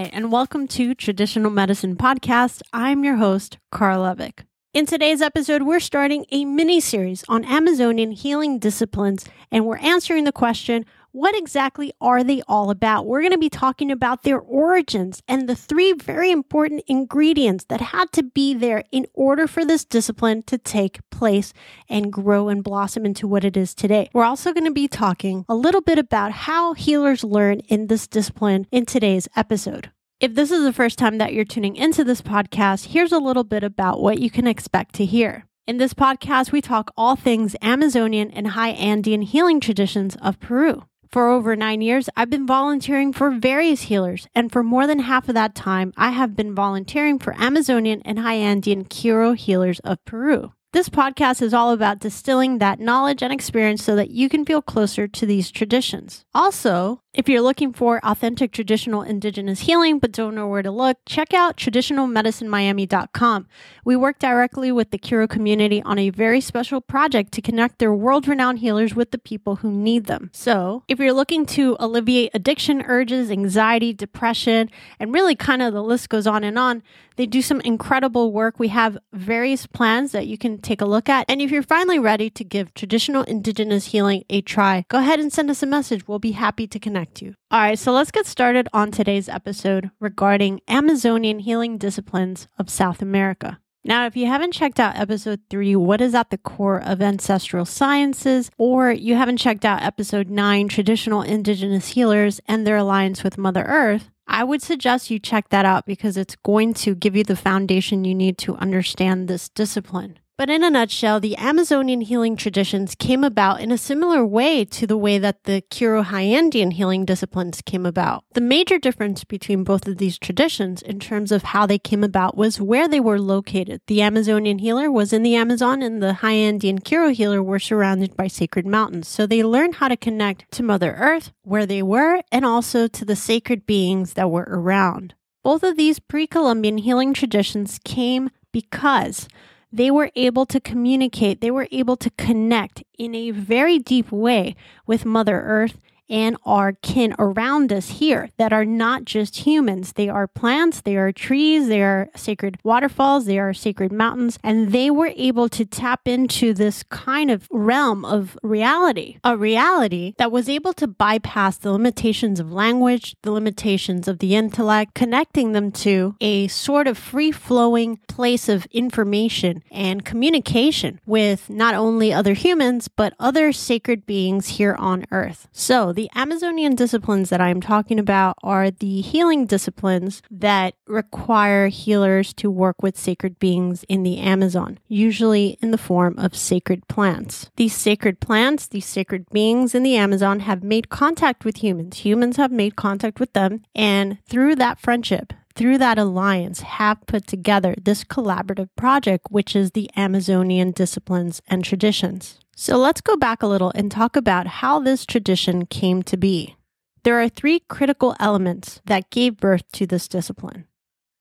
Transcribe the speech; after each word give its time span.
Hi, 0.00 0.08
and 0.14 0.32
welcome 0.32 0.66
to 0.68 0.94
Traditional 0.94 1.50
Medicine 1.50 1.94
Podcast. 1.94 2.62
I'm 2.72 3.04
your 3.04 3.16
host, 3.16 3.58
Carl 3.70 4.04
Levick. 4.04 4.46
In 4.72 4.86
today's 4.86 5.20
episode, 5.20 5.64
we're 5.64 5.78
starting 5.78 6.24
a 6.30 6.46
mini 6.46 6.80
series 6.80 7.22
on 7.28 7.44
Amazonian 7.44 8.12
healing 8.12 8.58
disciplines, 8.58 9.26
and 9.52 9.66
we're 9.66 9.76
answering 9.76 10.24
the 10.24 10.32
question 10.32 10.86
what 11.12 11.36
exactly 11.36 11.92
are 12.00 12.22
they 12.22 12.40
all 12.46 12.70
about? 12.70 13.04
We're 13.04 13.20
going 13.20 13.32
to 13.32 13.38
be 13.38 13.50
talking 13.50 13.90
about 13.90 14.22
their 14.22 14.38
origins 14.38 15.22
and 15.26 15.48
the 15.48 15.56
three 15.56 15.92
very 15.92 16.30
important 16.30 16.84
ingredients 16.86 17.64
that 17.64 17.80
had 17.80 18.12
to 18.12 18.22
be 18.22 18.54
there 18.54 18.84
in 18.92 19.06
order 19.12 19.48
for 19.48 19.64
this 19.64 19.84
discipline 19.84 20.44
to 20.44 20.56
take 20.56 21.00
place 21.10 21.52
and 21.88 22.12
grow 22.12 22.48
and 22.48 22.62
blossom 22.62 23.04
into 23.04 23.26
what 23.26 23.44
it 23.44 23.56
is 23.56 23.74
today. 23.74 24.08
We're 24.12 24.22
also 24.22 24.52
going 24.52 24.66
to 24.66 24.70
be 24.70 24.86
talking 24.86 25.44
a 25.48 25.54
little 25.56 25.80
bit 25.80 25.98
about 25.98 26.30
how 26.30 26.74
healers 26.74 27.24
learn 27.24 27.58
in 27.60 27.88
this 27.88 28.06
discipline 28.06 28.68
in 28.70 28.86
today's 28.86 29.26
episode. 29.34 29.90
If 30.20 30.34
this 30.34 30.50
is 30.50 30.64
the 30.64 30.72
first 30.74 30.98
time 30.98 31.16
that 31.16 31.32
you're 31.32 31.46
tuning 31.46 31.76
into 31.76 32.04
this 32.04 32.20
podcast, 32.20 32.88
here's 32.88 33.10
a 33.10 33.18
little 33.18 33.42
bit 33.42 33.62
about 33.62 34.02
what 34.02 34.18
you 34.18 34.28
can 34.28 34.46
expect 34.46 34.94
to 34.96 35.06
hear. 35.06 35.46
In 35.66 35.78
this 35.78 35.94
podcast, 35.94 36.52
we 36.52 36.60
talk 36.60 36.92
all 36.94 37.16
things 37.16 37.56
Amazonian 37.62 38.30
and 38.32 38.48
high 38.48 38.72
Andean 38.72 39.22
healing 39.22 39.60
traditions 39.60 40.16
of 40.20 40.38
Peru. 40.38 40.84
For 41.10 41.30
over 41.30 41.56
nine 41.56 41.80
years, 41.80 42.10
I've 42.18 42.28
been 42.28 42.46
volunteering 42.46 43.14
for 43.14 43.30
various 43.30 43.84
healers, 43.84 44.28
and 44.34 44.52
for 44.52 44.62
more 44.62 44.86
than 44.86 44.98
half 44.98 45.26
of 45.30 45.34
that 45.36 45.54
time, 45.54 45.94
I 45.96 46.10
have 46.10 46.36
been 46.36 46.54
volunteering 46.54 47.18
for 47.18 47.34
Amazonian 47.40 48.02
and 48.04 48.18
high 48.18 48.34
Andean 48.34 48.84
Q'ero 48.84 49.34
healers 49.34 49.80
of 49.80 50.04
Peru. 50.04 50.52
This 50.72 50.88
podcast 50.88 51.42
is 51.42 51.52
all 51.52 51.72
about 51.72 51.98
distilling 51.98 52.58
that 52.58 52.78
knowledge 52.78 53.24
and 53.24 53.32
experience 53.32 53.82
so 53.82 53.96
that 53.96 54.10
you 54.10 54.28
can 54.28 54.44
feel 54.44 54.62
closer 54.62 55.08
to 55.08 55.26
these 55.26 55.50
traditions. 55.50 56.24
Also, 56.32 57.02
if 57.12 57.28
you're 57.28 57.40
looking 57.40 57.72
for 57.72 58.00
authentic 58.04 58.52
traditional 58.52 59.02
indigenous 59.02 59.60
healing 59.60 59.98
but 59.98 60.12
don't 60.12 60.34
know 60.34 60.46
where 60.46 60.62
to 60.62 60.70
look, 60.70 60.98
check 61.06 61.34
out 61.34 61.56
traditionalmedicinemiami.com. 61.56 63.48
We 63.84 63.96
work 63.96 64.20
directly 64.20 64.70
with 64.70 64.92
the 64.92 64.98
Q'ero 64.98 65.28
community 65.28 65.82
on 65.82 65.98
a 65.98 66.10
very 66.10 66.40
special 66.40 66.80
project 66.80 67.32
to 67.32 67.42
connect 67.42 67.80
their 67.80 67.92
world 67.92 68.28
renowned 68.28 68.60
healers 68.60 68.94
with 68.94 69.10
the 69.10 69.18
people 69.18 69.56
who 69.56 69.72
need 69.72 70.06
them. 70.06 70.30
So, 70.32 70.84
if 70.86 71.00
you're 71.00 71.12
looking 71.12 71.46
to 71.46 71.76
alleviate 71.80 72.30
addiction 72.32 72.82
urges, 72.86 73.30
anxiety, 73.30 73.92
depression, 73.92 74.70
and 75.00 75.12
really 75.12 75.34
kind 75.34 75.62
of 75.62 75.72
the 75.72 75.82
list 75.82 76.10
goes 76.10 76.28
on 76.28 76.44
and 76.44 76.58
on, 76.58 76.82
they 77.16 77.26
do 77.26 77.42
some 77.42 77.60
incredible 77.62 78.32
work. 78.32 78.58
We 78.58 78.68
have 78.68 78.96
various 79.12 79.66
plans 79.66 80.12
that 80.12 80.26
you 80.26 80.38
can 80.38 80.58
take 80.58 80.80
a 80.80 80.86
look 80.86 81.08
at. 81.08 81.26
And 81.28 81.42
if 81.42 81.50
you're 81.50 81.62
finally 81.62 81.98
ready 81.98 82.30
to 82.30 82.44
give 82.44 82.72
traditional 82.72 83.24
indigenous 83.24 83.86
healing 83.86 84.24
a 84.30 84.40
try, 84.40 84.86
go 84.88 84.98
ahead 84.98 85.20
and 85.20 85.32
send 85.32 85.50
us 85.50 85.62
a 85.62 85.66
message. 85.66 86.06
We'll 86.06 86.18
be 86.18 86.32
happy 86.32 86.66
to 86.68 86.78
connect 86.78 86.99
you. 87.22 87.34
All 87.50 87.60
right, 87.60 87.78
so 87.78 87.92
let's 87.92 88.10
get 88.10 88.26
started 88.26 88.68
on 88.72 88.90
today's 88.90 89.28
episode 89.28 89.90
regarding 90.00 90.60
Amazonian 90.68 91.40
healing 91.40 91.78
disciplines 91.78 92.48
of 92.58 92.70
South 92.70 93.02
America. 93.02 93.58
Now, 93.82 94.06
if 94.06 94.14
you 94.14 94.26
haven't 94.26 94.52
checked 94.52 94.78
out 94.78 94.98
episode 94.98 95.40
three, 95.48 95.74
what 95.74 96.02
is 96.02 96.14
at 96.14 96.30
the 96.30 96.36
core 96.38 96.82
of 96.82 97.00
ancestral 97.00 97.64
sciences, 97.64 98.50
or 98.58 98.92
you 98.92 99.14
haven't 99.14 99.38
checked 99.38 99.64
out 99.64 99.82
episode 99.82 100.28
nine, 100.28 100.68
traditional 100.68 101.22
indigenous 101.22 101.88
healers 101.88 102.40
and 102.46 102.66
their 102.66 102.76
alliance 102.76 103.24
with 103.24 103.38
Mother 103.38 103.64
Earth, 103.66 104.10
I 104.26 104.44
would 104.44 104.62
suggest 104.62 105.10
you 105.10 105.18
check 105.18 105.48
that 105.48 105.64
out 105.64 105.86
because 105.86 106.16
it's 106.16 106.36
going 106.36 106.74
to 106.74 106.94
give 106.94 107.16
you 107.16 107.24
the 107.24 107.34
foundation 107.36 108.04
you 108.04 108.14
need 108.14 108.38
to 108.38 108.54
understand 108.56 109.26
this 109.26 109.48
discipline. 109.48 110.18
But 110.40 110.48
in 110.48 110.64
a 110.64 110.70
nutshell, 110.70 111.20
the 111.20 111.36
Amazonian 111.36 112.00
healing 112.00 112.34
traditions 112.34 112.94
came 112.94 113.24
about 113.24 113.60
in 113.60 113.70
a 113.70 113.76
similar 113.76 114.24
way 114.24 114.64
to 114.64 114.86
the 114.86 114.96
way 114.96 115.18
that 115.18 115.44
the 115.44 115.62
Q'ero 115.70 116.02
High 116.02 116.22
Andean 116.22 116.70
healing 116.70 117.04
disciplines 117.04 117.60
came 117.60 117.84
about. 117.84 118.24
The 118.32 118.40
major 118.40 118.78
difference 118.78 119.22
between 119.22 119.64
both 119.64 119.86
of 119.86 119.98
these 119.98 120.18
traditions 120.18 120.80
in 120.80 120.98
terms 120.98 121.30
of 121.30 121.42
how 121.42 121.66
they 121.66 121.78
came 121.78 122.02
about 122.02 122.38
was 122.38 122.58
where 122.58 122.88
they 122.88 123.00
were 123.00 123.20
located. 123.20 123.82
The 123.86 124.00
Amazonian 124.00 124.60
healer 124.60 124.90
was 124.90 125.12
in 125.12 125.22
the 125.22 125.34
Amazon 125.34 125.82
and 125.82 126.02
the 126.02 126.14
High 126.14 126.36
Andean 126.36 126.78
Q'ero 126.78 127.12
healer 127.12 127.42
were 127.42 127.58
surrounded 127.58 128.16
by 128.16 128.26
sacred 128.26 128.66
mountains. 128.66 129.08
So 129.08 129.26
they 129.26 129.44
learned 129.44 129.74
how 129.74 129.88
to 129.88 129.96
connect 129.98 130.50
to 130.52 130.62
Mother 130.62 130.94
Earth, 130.98 131.32
where 131.42 131.66
they 131.66 131.82
were, 131.82 132.22
and 132.32 132.46
also 132.46 132.88
to 132.88 133.04
the 133.04 133.14
sacred 133.14 133.66
beings 133.66 134.14
that 134.14 134.30
were 134.30 134.48
around. 134.48 135.12
Both 135.44 135.62
of 135.62 135.76
these 135.76 135.98
pre-Columbian 135.98 136.78
healing 136.78 137.12
traditions 137.12 137.78
came 137.84 138.30
because 138.52 139.28
they 139.72 139.90
were 139.90 140.10
able 140.16 140.46
to 140.46 140.60
communicate, 140.60 141.40
they 141.40 141.50
were 141.50 141.68
able 141.70 141.96
to 141.96 142.10
connect 142.10 142.82
in 142.98 143.14
a 143.14 143.30
very 143.30 143.78
deep 143.78 144.10
way 144.10 144.56
with 144.86 145.04
Mother 145.04 145.40
Earth 145.40 145.78
and 146.10 146.36
our 146.44 146.72
kin 146.72 147.14
around 147.18 147.72
us 147.72 147.88
here 147.90 148.28
that 148.36 148.52
are 148.52 148.64
not 148.64 149.04
just 149.04 149.46
humans. 149.46 149.92
They 149.92 150.08
are 150.08 150.26
plants, 150.26 150.80
they 150.80 150.96
are 150.96 151.12
trees, 151.12 151.68
they 151.68 151.82
are 151.82 152.10
sacred 152.16 152.58
waterfalls, 152.64 153.26
they 153.26 153.38
are 153.38 153.54
sacred 153.54 153.92
mountains, 153.92 154.38
and 154.42 154.72
they 154.72 154.90
were 154.90 155.12
able 155.16 155.48
to 155.50 155.64
tap 155.64 156.06
into 156.06 156.52
this 156.52 156.82
kind 156.82 157.30
of 157.30 157.46
realm 157.50 158.04
of 158.04 158.36
reality, 158.42 159.18
a 159.22 159.36
reality 159.36 160.14
that 160.18 160.32
was 160.32 160.48
able 160.48 160.72
to 160.74 160.88
bypass 160.88 161.56
the 161.56 161.72
limitations 161.72 162.40
of 162.40 162.52
language, 162.52 163.14
the 163.22 163.30
limitations 163.30 164.08
of 164.08 164.18
the 164.18 164.34
intellect, 164.34 164.94
connecting 164.94 165.52
them 165.52 165.70
to 165.70 166.16
a 166.20 166.48
sort 166.48 166.88
of 166.88 166.98
free 166.98 167.30
flowing 167.30 167.98
place 168.08 168.48
of 168.48 168.66
information 168.72 169.62
and 169.70 170.04
communication 170.04 171.00
with 171.06 171.48
not 171.48 171.74
only 171.74 172.12
other 172.12 172.34
humans, 172.34 172.88
but 172.88 173.14
other 173.20 173.52
sacred 173.52 174.04
beings 174.06 174.48
here 174.48 174.74
on 174.78 175.04
earth. 175.10 175.48
So, 175.52 175.92
the 176.00 176.10
Amazonian 176.14 176.74
disciplines 176.74 177.28
that 177.28 177.42
I'm 177.42 177.60
talking 177.60 177.98
about 177.98 178.38
are 178.42 178.70
the 178.70 179.02
healing 179.02 179.44
disciplines 179.44 180.22
that 180.30 180.72
require 180.86 181.68
healers 181.68 182.32
to 182.34 182.50
work 182.50 182.82
with 182.82 182.96
sacred 182.96 183.38
beings 183.38 183.84
in 183.86 184.02
the 184.02 184.16
Amazon, 184.16 184.78
usually 184.88 185.58
in 185.60 185.72
the 185.72 185.76
form 185.76 186.18
of 186.18 186.34
sacred 186.34 186.88
plants. 186.88 187.50
These 187.56 187.76
sacred 187.76 188.18
plants, 188.18 188.66
these 188.66 188.86
sacred 188.86 189.28
beings 189.28 189.74
in 189.74 189.82
the 189.82 189.96
Amazon 189.96 190.40
have 190.40 190.62
made 190.62 190.88
contact 190.88 191.44
with 191.44 191.58
humans. 191.58 191.98
Humans 191.98 192.38
have 192.38 192.50
made 192.50 192.76
contact 192.76 193.20
with 193.20 193.34
them, 193.34 193.62
and 193.74 194.16
through 194.24 194.54
that 194.54 194.80
friendship, 194.80 195.34
through 195.54 195.78
that 195.78 195.98
alliance, 195.98 196.60
have 196.60 197.06
put 197.06 197.26
together 197.26 197.74
this 197.80 198.04
collaborative 198.04 198.68
project, 198.76 199.26
which 199.30 199.54
is 199.54 199.72
the 199.72 199.90
Amazonian 199.96 200.70
disciplines 200.72 201.42
and 201.48 201.64
traditions. 201.64 202.38
So 202.56 202.76
let's 202.76 203.00
go 203.00 203.16
back 203.16 203.42
a 203.42 203.46
little 203.46 203.72
and 203.74 203.90
talk 203.90 204.16
about 204.16 204.46
how 204.46 204.80
this 204.80 205.06
tradition 205.06 205.66
came 205.66 206.02
to 206.04 206.16
be. 206.16 206.56
There 207.02 207.20
are 207.20 207.28
three 207.28 207.60
critical 207.60 208.14
elements 208.20 208.82
that 208.84 209.10
gave 209.10 209.38
birth 209.38 209.64
to 209.72 209.86
this 209.86 210.06
discipline. 210.08 210.66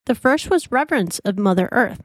The 0.05 0.15
first 0.15 0.49
was 0.49 0.71
reverence 0.71 1.19
of 1.19 1.39
Mother 1.39 1.69
Earth. 1.71 2.01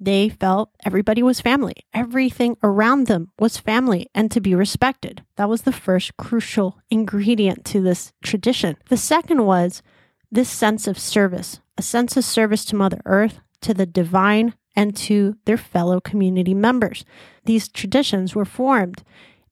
They 0.00 0.28
felt 0.28 0.70
everybody 0.84 1.22
was 1.22 1.40
family. 1.40 1.74
Everything 1.92 2.56
around 2.62 3.08
them 3.08 3.32
was 3.38 3.58
family 3.58 4.08
and 4.14 4.30
to 4.30 4.40
be 4.40 4.54
respected. 4.54 5.24
That 5.36 5.48
was 5.48 5.62
the 5.62 5.72
first 5.72 6.16
crucial 6.16 6.78
ingredient 6.88 7.64
to 7.66 7.80
this 7.80 8.12
tradition. 8.22 8.76
The 8.88 8.96
second 8.96 9.44
was 9.44 9.82
this 10.30 10.48
sense 10.48 10.86
of 10.86 10.98
service, 10.98 11.60
a 11.78 11.82
sense 11.82 12.16
of 12.16 12.24
service 12.24 12.64
to 12.66 12.76
Mother 12.76 13.00
Earth, 13.06 13.40
to 13.62 13.72
the 13.72 13.86
divine, 13.86 14.54
and 14.76 14.94
to 14.96 15.36
their 15.44 15.56
fellow 15.56 16.00
community 16.00 16.54
members. 16.54 17.04
These 17.44 17.68
traditions 17.68 18.34
were 18.34 18.44
formed 18.44 19.02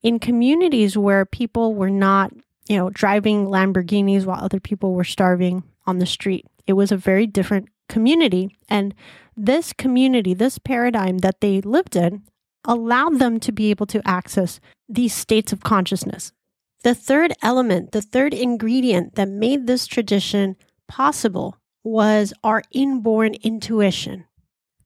in 0.02 0.18
communities 0.18 0.98
where 0.98 1.24
people 1.24 1.74
were 1.74 1.90
not, 1.90 2.32
you 2.68 2.76
know, 2.76 2.90
driving 2.90 3.46
Lamborghinis 3.46 4.24
while 4.24 4.42
other 4.42 4.60
people 4.60 4.92
were 4.92 5.04
starving 5.04 5.62
on 5.86 5.98
the 5.98 6.06
street. 6.06 6.46
It 6.66 6.74
was 6.74 6.92
a 6.92 6.96
very 6.96 7.26
different 7.26 7.68
community. 7.88 8.56
And 8.68 8.94
this 9.36 9.72
community, 9.72 10.34
this 10.34 10.58
paradigm 10.58 11.18
that 11.18 11.40
they 11.40 11.60
lived 11.60 11.96
in, 11.96 12.22
allowed 12.64 13.18
them 13.18 13.38
to 13.40 13.52
be 13.52 13.70
able 13.70 13.86
to 13.86 14.02
access 14.06 14.60
these 14.88 15.14
states 15.14 15.52
of 15.52 15.62
consciousness. 15.62 16.32
The 16.82 16.94
third 16.94 17.32
element, 17.42 17.92
the 17.92 18.02
third 18.02 18.34
ingredient 18.34 19.14
that 19.14 19.28
made 19.28 19.66
this 19.66 19.86
tradition 19.86 20.56
possible 20.88 21.56
was 21.86 22.34
our 22.42 22.62
inborn 22.72 23.34
intuition. 23.42 24.24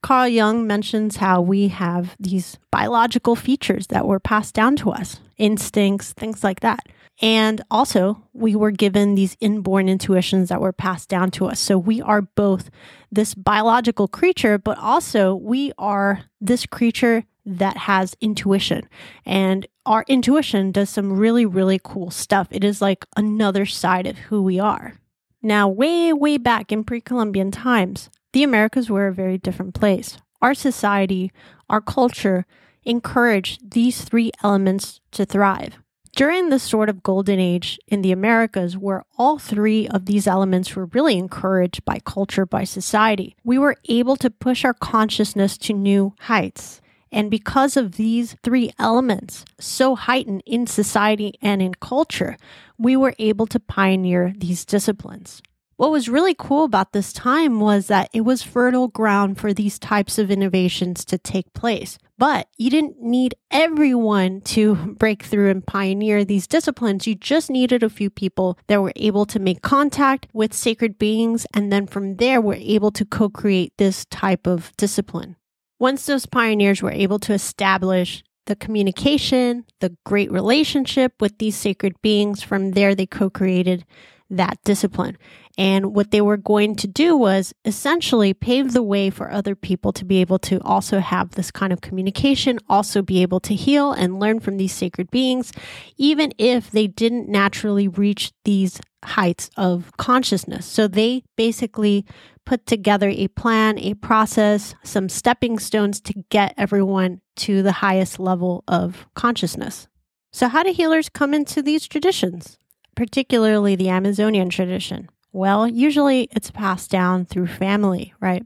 Carl 0.02 0.28
Jung 0.28 0.66
mentions 0.66 1.16
how 1.16 1.40
we 1.40 1.68
have 1.68 2.14
these 2.20 2.58
biological 2.70 3.34
features 3.34 3.86
that 3.86 4.06
were 4.06 4.20
passed 4.20 4.54
down 4.54 4.76
to 4.76 4.90
us, 4.90 5.18
instincts, 5.38 6.12
things 6.12 6.44
like 6.44 6.60
that. 6.60 6.80
And 7.22 7.62
also, 7.70 8.22
we 8.34 8.54
were 8.54 8.70
given 8.70 9.14
these 9.14 9.36
inborn 9.40 9.88
intuitions 9.88 10.50
that 10.50 10.60
were 10.60 10.72
passed 10.72 11.08
down 11.08 11.30
to 11.32 11.46
us. 11.46 11.58
So 11.58 11.78
we 11.78 12.02
are 12.02 12.22
both 12.22 12.70
this 13.10 13.34
biological 13.34 14.06
creature, 14.06 14.58
but 14.58 14.78
also 14.78 15.34
we 15.34 15.72
are 15.78 16.24
this 16.40 16.66
creature 16.66 17.24
that 17.46 17.76
has 17.76 18.14
intuition. 18.20 18.88
And 19.24 19.66
our 19.86 20.04
intuition 20.06 20.70
does 20.70 20.90
some 20.90 21.12
really, 21.12 21.46
really 21.46 21.80
cool 21.82 22.10
stuff. 22.10 22.48
It 22.50 22.62
is 22.62 22.82
like 22.82 23.06
another 23.16 23.64
side 23.64 24.06
of 24.06 24.18
who 24.18 24.42
we 24.42 24.58
are. 24.58 25.00
Now, 25.42 25.68
way, 25.68 26.12
way 26.12 26.36
back 26.36 26.70
in 26.70 26.84
pre 26.84 27.00
Columbian 27.00 27.50
times, 27.50 28.10
the 28.32 28.42
Americas 28.42 28.90
were 28.90 29.06
a 29.06 29.14
very 29.14 29.38
different 29.38 29.74
place. 29.74 30.18
Our 30.42 30.54
society, 30.54 31.32
our 31.68 31.80
culture 31.80 32.46
encouraged 32.84 33.70
these 33.70 34.02
three 34.02 34.32
elements 34.42 35.00
to 35.12 35.24
thrive. 35.24 35.78
During 36.16 36.48
the 36.48 36.58
sort 36.58 36.88
of 36.88 37.02
golden 37.02 37.38
age 37.38 37.78
in 37.86 38.02
the 38.02 38.12
Americas, 38.12 38.76
where 38.76 39.04
all 39.16 39.38
three 39.38 39.86
of 39.88 40.06
these 40.06 40.26
elements 40.26 40.74
were 40.74 40.86
really 40.86 41.16
encouraged 41.16 41.84
by 41.84 42.00
culture, 42.04 42.44
by 42.44 42.64
society, 42.64 43.36
we 43.44 43.58
were 43.58 43.76
able 43.88 44.16
to 44.16 44.28
push 44.28 44.64
our 44.64 44.74
consciousness 44.74 45.56
to 45.58 45.72
new 45.72 46.14
heights. 46.20 46.80
And 47.12 47.30
because 47.30 47.76
of 47.76 47.92
these 47.92 48.36
three 48.42 48.72
elements, 48.78 49.44
so 49.58 49.94
heightened 49.96 50.42
in 50.46 50.66
society 50.66 51.34
and 51.42 51.60
in 51.60 51.74
culture, 51.74 52.36
we 52.78 52.96
were 52.96 53.14
able 53.18 53.46
to 53.48 53.60
pioneer 53.60 54.32
these 54.36 54.64
disciplines. 54.64 55.42
What 55.80 55.92
was 55.92 56.10
really 56.10 56.34
cool 56.34 56.64
about 56.64 56.92
this 56.92 57.10
time 57.10 57.58
was 57.58 57.86
that 57.86 58.10
it 58.12 58.20
was 58.20 58.42
fertile 58.42 58.88
ground 58.88 59.38
for 59.38 59.54
these 59.54 59.78
types 59.78 60.18
of 60.18 60.30
innovations 60.30 61.06
to 61.06 61.16
take 61.16 61.50
place. 61.54 61.96
But 62.18 62.48
you 62.58 62.68
didn't 62.68 63.00
need 63.00 63.34
everyone 63.50 64.42
to 64.42 64.74
break 64.98 65.22
through 65.22 65.48
and 65.48 65.66
pioneer 65.66 66.22
these 66.22 66.46
disciplines. 66.46 67.06
You 67.06 67.14
just 67.14 67.48
needed 67.48 67.82
a 67.82 67.88
few 67.88 68.10
people 68.10 68.58
that 68.66 68.82
were 68.82 68.92
able 68.94 69.24
to 69.24 69.38
make 69.38 69.62
contact 69.62 70.26
with 70.34 70.52
sacred 70.52 70.98
beings. 70.98 71.46
And 71.54 71.72
then 71.72 71.86
from 71.86 72.16
there, 72.16 72.42
were 72.42 72.58
able 72.58 72.90
to 72.90 73.06
co 73.06 73.30
create 73.30 73.72
this 73.78 74.04
type 74.04 74.46
of 74.46 74.76
discipline. 74.76 75.36
Once 75.80 76.06
those 76.06 76.26
pioneers 76.26 76.82
were 76.82 76.92
able 76.92 77.18
to 77.18 77.32
establish 77.32 78.22
the 78.46 78.54
communication, 78.54 79.64
the 79.80 79.96
great 80.04 80.30
relationship 80.30 81.14
with 81.20 81.38
these 81.38 81.56
sacred 81.56 81.94
beings, 82.02 82.42
from 82.42 82.72
there 82.72 82.94
they 82.94 83.06
co 83.06 83.30
created 83.30 83.84
that 84.28 84.58
discipline. 84.64 85.16
And 85.58 85.94
what 85.94 86.10
they 86.10 86.20
were 86.20 86.36
going 86.36 86.76
to 86.76 86.86
do 86.86 87.16
was 87.16 87.52
essentially 87.64 88.32
pave 88.32 88.72
the 88.72 88.82
way 88.82 89.10
for 89.10 89.30
other 89.30 89.54
people 89.54 89.92
to 89.94 90.04
be 90.04 90.20
able 90.20 90.38
to 90.40 90.60
also 90.62 91.00
have 91.00 91.32
this 91.32 91.50
kind 91.50 91.72
of 91.72 91.80
communication, 91.80 92.58
also 92.68 93.02
be 93.02 93.22
able 93.22 93.40
to 93.40 93.54
heal 93.54 93.92
and 93.92 94.20
learn 94.20 94.38
from 94.40 94.56
these 94.56 94.72
sacred 94.72 95.10
beings, 95.10 95.52
even 95.96 96.32
if 96.38 96.70
they 96.70 96.86
didn't 96.86 97.28
naturally 97.28 97.88
reach 97.88 98.32
these 98.44 98.80
heights 99.04 99.50
of 99.56 99.90
consciousness. 99.96 100.66
So 100.66 100.86
they 100.86 101.24
basically 101.36 102.04
put 102.50 102.66
together 102.66 103.08
a 103.08 103.28
plan, 103.28 103.78
a 103.78 103.94
process, 103.94 104.74
some 104.82 105.08
stepping 105.08 105.58
stones 105.58 106.00
to 106.00 106.12
get 106.30 106.52
everyone 106.58 107.20
to 107.36 107.62
the 107.62 107.72
highest 107.72 108.18
level 108.18 108.64
of 108.66 109.06
consciousness. 109.14 109.86
So, 110.32 110.48
how 110.48 110.62
do 110.62 110.72
healers 110.72 111.08
come 111.08 111.32
into 111.32 111.62
these 111.62 111.86
traditions? 111.86 112.58
particularly 113.00 113.76
the 113.76 113.88
Amazonian 113.88 114.50
tradition? 114.50 115.08
Well, 115.32 115.66
usually 115.66 116.28
it's 116.32 116.50
passed 116.50 116.90
down 116.90 117.24
through 117.24 117.46
family, 117.46 118.12
right? 118.20 118.44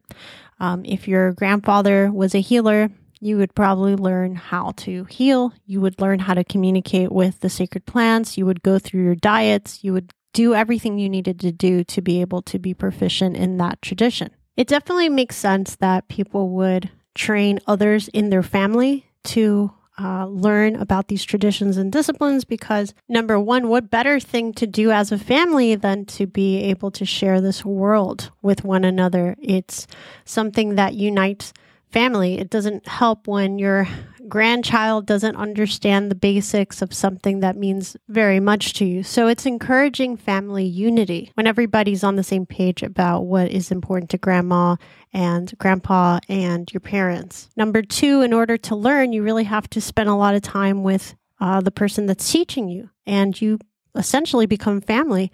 Um, 0.61 0.85
if 0.85 1.09
your 1.09 1.33
grandfather 1.33 2.13
was 2.13 2.37
a 2.37 2.41
healer, 2.41 2.89
you 3.19 3.37
would 3.39 3.55
probably 3.57 3.97
learn 3.97 4.37
how 4.37 4.73
to 4.77 5.05
heal. 5.07 5.53
You 5.67 5.81
would 5.81 6.01
learn 6.01 6.21
how 6.21 6.35
to 6.35 6.45
communicate 6.45 7.11
with 7.11 7.41
the 7.41 7.51
sacred 7.51 7.85
plants. 7.85 8.39
You 8.39 8.47
would 8.47 8.63
go 8.63 8.79
through 8.79 9.03
your 9.03 9.17
diets. 9.17 9.83
You 9.83 9.93
would 9.95 10.13
do 10.35 10.55
everything 10.55 10.99
you 10.99 11.09
needed 11.09 11.41
to 11.41 11.51
do 11.51 11.83
to 11.85 12.03
be 12.03 12.21
able 12.21 12.43
to 12.43 12.59
be 12.59 12.75
proficient 12.75 13.37
in 13.37 13.57
that 13.57 13.81
tradition. 13.81 14.31
It 14.57 14.69
definitely 14.69 15.09
makes 15.09 15.37
sense 15.37 15.77
that 15.77 16.09
people 16.09 16.51
would 16.51 16.91
train 17.15 17.61
others 17.67 18.09
in 18.09 18.29
their 18.29 18.43
family 18.43 19.07
to 19.25 19.73
uh, 19.99 20.27
learn 20.27 20.75
about 20.75 21.07
these 21.07 21.25
traditions 21.25 21.77
and 21.77 21.93
disciplines 21.93 22.45
because, 22.45 22.95
number 23.09 23.39
one, 23.39 23.69
what 23.69 23.91
better 23.91 24.19
thing 24.19 24.53
to 24.55 24.67
do 24.67 24.91
as 24.91 25.13
a 25.13 25.19
family 25.19 25.77
than 25.77 26.05
to 26.05 26.27
be 26.27 26.63
able 26.63 26.91
to 26.91 27.05
share 27.05 27.41
this 27.41 27.65
world 27.65 28.31
with 28.43 28.65
one 28.65 28.85
another? 28.85 29.37
It's 29.41 29.87
something 30.25 30.75
that 30.75 30.95
unites 30.95 31.53
family. 31.91 32.39
It 32.39 32.51
doesn't 32.51 32.89
help 32.89 33.29
when 33.29 33.59
your 33.61 33.87
grandchild 34.29 35.07
doesn't 35.07 35.37
understand 35.37 36.11
the 36.11 36.15
basics 36.15 36.83
of 36.83 36.95
something 36.95 37.41
that 37.41 37.57
means 37.57 37.97
very 38.09 38.41
much 38.41 38.73
to 38.75 38.85
you. 38.85 39.03
So 39.03 39.27
it's 39.27 39.47
encouraging 39.47 40.17
family 40.17 40.65
unity 40.65 41.31
when 41.35 41.47
everybody's 41.47 42.05
on 42.05 42.17
the 42.17 42.25
same 42.25 42.47
page 42.47 42.83
about 42.83 43.23
what 43.23 43.51
is 43.51 43.71
important 43.71 44.11
to 44.11 44.19
grandma 44.19 44.77
and 45.13 45.57
grandpa 45.59 46.21
and 46.29 46.73
your 46.73 46.81
parents. 46.81 47.49
Number 47.57 47.83
two, 47.83 48.23
in 48.23 48.33
order 48.33 48.57
to 48.59 48.77
learn, 48.77 49.13
you 49.13 49.23
really 49.23 49.45
have 49.45 49.69
to 49.71 49.81
spend 49.81 50.09
a 50.09 50.15
lot 50.15 50.35
of 50.35 50.43
time 50.43 50.83
with 50.83 51.15
uh, 51.41 51.61
the 51.61 51.71
person 51.71 52.07
that's 52.07 52.31
teaching 52.31 52.69
you, 52.69 52.91
and 53.07 53.41
you 53.41 53.59
essentially 53.95 54.47
become 54.47 54.81
family. 54.81 55.31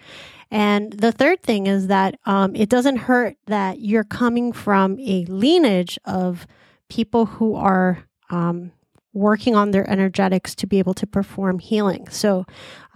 And 0.50 0.92
the 0.92 1.12
third 1.12 1.42
thing 1.42 1.66
is 1.66 1.86
that 1.86 2.18
um, 2.26 2.56
it 2.56 2.68
doesn't 2.68 2.96
hurt 2.96 3.36
that 3.46 3.80
you're 3.80 4.04
coming 4.04 4.52
from 4.52 4.98
a 4.98 5.24
lineage 5.26 5.98
of 6.04 6.46
people 6.88 7.26
who 7.26 7.54
are 7.54 8.04
um, 8.30 8.72
working 9.12 9.56
on 9.56 9.70
their 9.70 9.88
energetics 9.90 10.54
to 10.54 10.66
be 10.66 10.78
able 10.78 10.94
to 10.94 11.06
perform 11.06 11.58
healing. 11.58 12.08
So, 12.08 12.46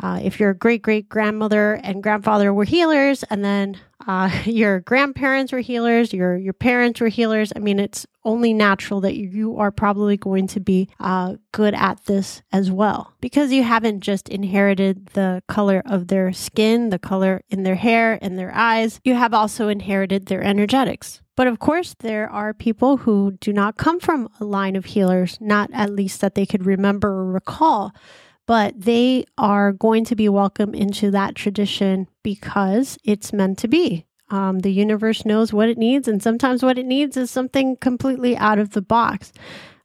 uh, 0.02 0.20
if 0.22 0.40
your 0.40 0.54
great 0.54 0.82
great 0.82 1.08
grandmother 1.08 1.74
and 1.82 2.02
grandfather 2.02 2.52
were 2.52 2.64
healers, 2.64 3.22
and 3.24 3.44
then 3.44 3.78
uh, 4.06 4.30
your 4.44 4.80
grandparents 4.80 5.52
were 5.52 5.60
healers, 5.60 6.12
your 6.12 6.36
your 6.36 6.52
parents 6.52 7.00
were 7.00 7.08
healers, 7.08 7.52
I 7.54 7.58
mean, 7.58 7.78
it's 7.78 8.06
only 8.24 8.54
natural 8.54 9.00
that 9.02 9.16
you 9.16 9.58
are 9.58 9.70
probably 9.70 10.16
going 10.16 10.46
to 10.48 10.60
be 10.60 10.88
uh, 11.00 11.34
good 11.52 11.74
at 11.74 12.04
this 12.06 12.42
as 12.52 12.70
well 12.70 13.12
because 13.20 13.52
you 13.52 13.62
haven't 13.62 14.00
just 14.00 14.28
inherited 14.28 15.06
the 15.08 15.42
color 15.46 15.82
of 15.84 16.08
their 16.08 16.32
skin, 16.32 16.90
the 16.90 16.98
color 16.98 17.42
in 17.50 17.64
their 17.64 17.74
hair, 17.74 18.18
and 18.22 18.38
their 18.38 18.54
eyes. 18.54 19.00
You 19.04 19.14
have 19.14 19.34
also 19.34 19.68
inherited 19.68 20.26
their 20.26 20.42
energetics. 20.42 21.20
But 21.36 21.46
of 21.46 21.58
course, 21.58 21.94
there 21.98 22.30
are 22.30 22.54
people 22.54 22.98
who 22.98 23.32
do 23.40 23.52
not 23.52 23.76
come 23.76 23.98
from 23.98 24.28
a 24.38 24.44
line 24.44 24.76
of 24.76 24.84
healers, 24.84 25.38
not 25.40 25.70
at 25.72 25.90
least 25.90 26.20
that 26.20 26.34
they 26.34 26.46
could 26.46 26.64
remember 26.64 27.08
or 27.08 27.32
recall, 27.32 27.92
but 28.46 28.78
they 28.80 29.24
are 29.36 29.72
going 29.72 30.04
to 30.04 30.16
be 30.16 30.28
welcome 30.28 30.74
into 30.74 31.10
that 31.10 31.34
tradition 31.34 32.08
because 32.22 32.98
it's 33.04 33.32
meant 33.32 33.58
to 33.58 33.68
be. 33.68 34.06
Um, 34.30 34.60
the 34.60 34.72
universe 34.72 35.24
knows 35.24 35.52
what 35.52 35.68
it 35.68 35.78
needs, 35.78 36.08
and 36.08 36.22
sometimes 36.22 36.62
what 36.62 36.78
it 36.78 36.86
needs 36.86 37.16
is 37.16 37.30
something 37.30 37.76
completely 37.76 38.36
out 38.36 38.58
of 38.58 38.70
the 38.70 38.82
box. 38.82 39.32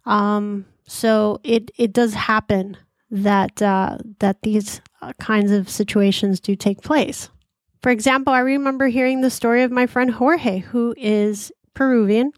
Um, 0.06 0.66
so 0.88 1.40
it 1.44 1.72
it 1.78 1.94
does 1.94 2.14
happen 2.14 2.78
that 3.12 3.62
uh, 3.62 3.98
that 4.20 4.42
these 4.44 4.82
uh, 5.02 5.14
kinds 5.20 5.52
of 5.52 5.70
situations 5.70 6.40
do 6.40 6.56
take 6.56 6.82
place. 6.82 7.30
For 7.82 7.92
example, 7.92 8.34
I 8.34 8.40
remember 8.40 8.88
hearing 8.88 9.22
the 9.22 9.30
story 9.30 9.64
of 9.64 9.72
my 9.72 9.88
friend 9.88 10.12
Jorge, 10.12 10.60
who 10.60 10.94
is 10.98 11.52
Peruvian, 11.74 12.34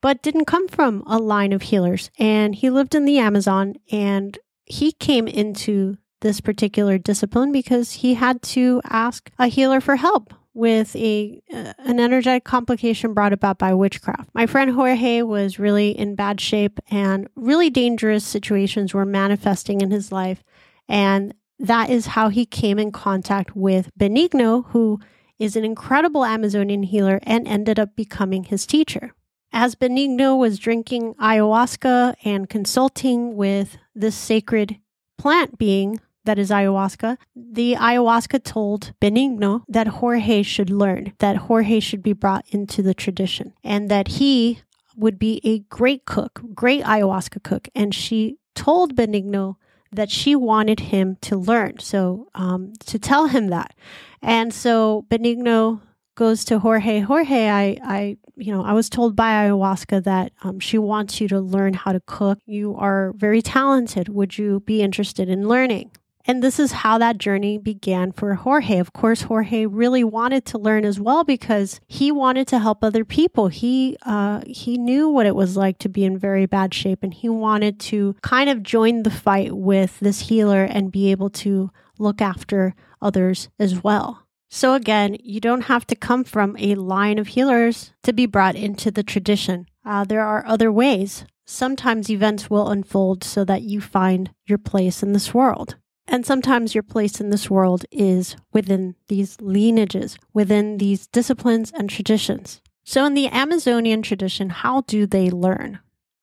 but 0.00 0.22
didn't 0.22 0.44
come 0.44 0.68
from 0.68 1.02
a 1.06 1.18
line 1.18 1.52
of 1.52 1.62
healers. 1.62 2.10
And 2.18 2.54
he 2.54 2.70
lived 2.70 2.94
in 2.94 3.04
the 3.04 3.18
Amazon 3.18 3.74
and 3.90 4.38
he 4.64 4.92
came 4.92 5.26
into 5.26 5.96
this 6.20 6.40
particular 6.40 6.98
discipline 6.98 7.52
because 7.52 7.92
he 7.92 8.14
had 8.14 8.42
to 8.42 8.80
ask 8.84 9.30
a 9.38 9.48
healer 9.48 9.80
for 9.80 9.96
help 9.96 10.32
with 10.54 10.96
a 10.96 11.42
uh, 11.52 11.74
an 11.78 12.00
energetic 12.00 12.44
complication 12.44 13.12
brought 13.12 13.32
about 13.32 13.58
by 13.58 13.74
witchcraft. 13.74 14.30
My 14.32 14.46
friend 14.46 14.70
Jorge 14.70 15.22
was 15.22 15.58
really 15.58 15.90
in 15.90 16.14
bad 16.14 16.40
shape 16.40 16.80
and 16.90 17.28
really 17.36 17.68
dangerous 17.68 18.24
situations 18.24 18.94
were 18.94 19.04
manifesting 19.04 19.82
in 19.82 19.90
his 19.90 20.10
life 20.10 20.42
and 20.88 21.34
that 21.58 21.90
is 21.90 22.06
how 22.06 22.28
he 22.28 22.46
came 22.46 22.78
in 22.78 22.92
contact 22.92 23.56
with 23.56 23.90
Benigno, 23.98 24.66
who 24.68 25.00
is 25.38 25.56
an 25.56 25.64
incredible 25.64 26.24
Amazonian 26.24 26.82
healer 26.82 27.20
and 27.22 27.46
ended 27.46 27.78
up 27.78 27.94
becoming 27.96 28.44
his 28.44 28.66
teacher. 28.66 29.12
As 29.52 29.74
Benigno 29.74 30.38
was 30.38 30.58
drinking 30.58 31.14
ayahuasca 31.14 32.14
and 32.24 32.48
consulting 32.48 33.36
with 33.36 33.78
this 33.94 34.14
sacred 34.14 34.78
plant 35.18 35.58
being 35.58 36.00
that 36.24 36.38
is 36.38 36.50
ayahuasca, 36.50 37.16
the 37.34 37.74
ayahuasca 37.74 38.42
told 38.42 38.92
Benigno 39.00 39.62
that 39.68 39.86
Jorge 39.86 40.42
should 40.42 40.70
learn, 40.70 41.12
that 41.20 41.36
Jorge 41.36 41.80
should 41.80 42.02
be 42.02 42.12
brought 42.12 42.44
into 42.48 42.82
the 42.82 42.94
tradition, 42.94 43.54
and 43.62 43.88
that 43.90 44.08
he 44.08 44.60
would 44.96 45.18
be 45.18 45.40
a 45.44 45.60
great 45.60 46.04
cook, 46.04 46.42
great 46.54 46.82
ayahuasca 46.82 47.42
cook. 47.42 47.68
And 47.74 47.94
she 47.94 48.38
told 48.54 48.96
Benigno 48.96 49.56
that 49.92 50.10
she 50.10 50.34
wanted 50.36 50.80
him 50.80 51.16
to 51.22 51.36
learn. 51.36 51.78
So, 51.78 52.28
um, 52.34 52.72
to 52.86 52.98
tell 52.98 53.26
him 53.28 53.48
that. 53.48 53.74
And 54.22 54.52
so 54.52 55.06
Benigno 55.10 55.80
goes 56.16 56.44
to 56.46 56.58
Jorge. 56.58 57.00
Jorge, 57.00 57.48
I, 57.48 57.78
I, 57.84 58.16
you 58.36 58.52
know, 58.52 58.64
I 58.64 58.72
was 58.72 58.88
told 58.88 59.14
by 59.14 59.32
ayahuasca 59.32 60.04
that 60.04 60.32
um, 60.42 60.58
she 60.58 60.78
wants 60.78 61.20
you 61.20 61.28
to 61.28 61.40
learn 61.40 61.74
how 61.74 61.92
to 61.92 62.00
cook. 62.06 62.38
You 62.46 62.74
are 62.76 63.12
very 63.16 63.42
talented. 63.42 64.08
Would 64.08 64.36
you 64.38 64.60
be 64.60 64.82
interested 64.82 65.28
in 65.28 65.46
learning? 65.46 65.90
And 66.28 66.42
this 66.42 66.58
is 66.58 66.72
how 66.72 66.98
that 66.98 67.18
journey 67.18 67.56
began 67.56 68.10
for 68.10 68.34
Jorge. 68.34 68.78
Of 68.78 68.92
course, 68.92 69.22
Jorge 69.22 69.64
really 69.64 70.02
wanted 70.02 70.44
to 70.46 70.58
learn 70.58 70.84
as 70.84 70.98
well 70.98 71.22
because 71.22 71.80
he 71.86 72.10
wanted 72.10 72.48
to 72.48 72.58
help 72.58 72.82
other 72.82 73.04
people. 73.04 73.46
He 73.48 73.96
uh, 74.04 74.42
he 74.46 74.76
knew 74.76 75.08
what 75.08 75.26
it 75.26 75.36
was 75.36 75.56
like 75.56 75.78
to 75.78 75.88
be 75.88 76.04
in 76.04 76.18
very 76.18 76.46
bad 76.46 76.74
shape, 76.74 77.02
and 77.02 77.14
he 77.14 77.28
wanted 77.28 77.78
to 77.80 78.16
kind 78.22 78.50
of 78.50 78.64
join 78.64 79.04
the 79.04 79.10
fight 79.10 79.56
with 79.56 80.00
this 80.00 80.28
healer 80.28 80.64
and 80.64 80.90
be 80.90 81.12
able 81.12 81.30
to 81.30 81.70
look 81.98 82.20
after 82.20 82.74
others 83.00 83.48
as 83.60 83.84
well. 83.84 84.26
So 84.48 84.74
again, 84.74 85.16
you 85.22 85.40
don't 85.40 85.62
have 85.62 85.86
to 85.88 85.94
come 85.94 86.24
from 86.24 86.56
a 86.58 86.74
line 86.74 87.18
of 87.18 87.28
healers 87.28 87.92
to 88.02 88.12
be 88.12 88.26
brought 88.26 88.56
into 88.56 88.90
the 88.90 89.02
tradition. 89.02 89.66
Uh, 89.84 90.04
there 90.04 90.22
are 90.22 90.44
other 90.46 90.72
ways. 90.72 91.24
Sometimes 91.44 92.10
events 92.10 92.50
will 92.50 92.68
unfold 92.68 93.22
so 93.22 93.44
that 93.44 93.62
you 93.62 93.80
find 93.80 94.30
your 94.46 94.58
place 94.58 95.02
in 95.02 95.12
this 95.12 95.32
world. 95.32 95.76
And 96.08 96.24
sometimes 96.24 96.74
your 96.74 96.82
place 96.82 97.20
in 97.20 97.30
this 97.30 97.50
world 97.50 97.84
is 97.90 98.36
within 98.52 98.94
these 99.08 99.40
lineages, 99.40 100.18
within 100.32 100.78
these 100.78 101.06
disciplines 101.06 101.72
and 101.72 101.90
traditions. 101.90 102.60
So, 102.84 103.04
in 103.04 103.14
the 103.14 103.28
Amazonian 103.28 104.02
tradition, 104.02 104.50
how 104.50 104.82
do 104.82 105.06
they 105.06 105.30
learn? 105.30 105.80